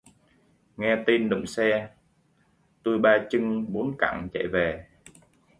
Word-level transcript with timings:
Nghe 0.77 1.03
tin 1.07 1.29
đụng 1.29 1.45
xe, 1.47 1.89
tui 2.83 2.97
ba 2.99 3.25
chưn 3.31 3.73
bốn 3.73 3.97
cẳng 3.97 4.27
chạy 4.33 4.47
về 4.47 4.85